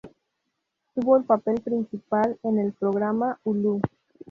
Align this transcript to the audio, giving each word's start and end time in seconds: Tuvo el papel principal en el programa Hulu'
Tuvo 0.95 1.15
el 1.15 1.25
papel 1.25 1.61
principal 1.61 2.39
en 2.41 2.57
el 2.57 2.73
programa 2.73 3.39
Hulu' 3.43 3.81